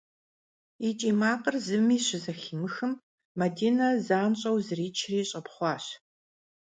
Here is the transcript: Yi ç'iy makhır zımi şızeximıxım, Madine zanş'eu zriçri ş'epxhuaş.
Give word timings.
Yi 0.81 0.89
ç'iy 0.99 1.15
makhır 1.21 1.55
zımi 1.65 1.97
şızeximıxım, 2.05 2.91
Madine 3.39 3.89
zanş'eu 4.07 4.57
zriçri 4.65 5.19
ş'epxhuaş. 5.29 5.85